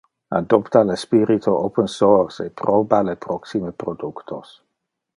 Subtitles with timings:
[0.35, 4.61] Adopta le spirito open-source e proba le proxime productos.